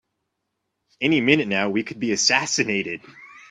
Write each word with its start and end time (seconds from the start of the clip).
Any 0.99 1.21
minute 1.21 1.47
now 1.47 1.69
we 1.69 1.83
could 1.83 1.99
be 1.99 2.11
assassinated! 2.11 3.01